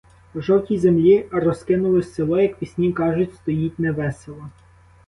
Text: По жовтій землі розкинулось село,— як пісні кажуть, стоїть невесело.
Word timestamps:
По 0.33 0.41
жовтій 0.41 0.77
землі 0.77 1.27
розкинулось 1.31 2.13
село,— 2.13 2.39
як 2.41 2.55
пісні 2.57 2.93
кажуть, 2.93 3.35
стоїть 3.35 3.79
невесело. 3.79 4.49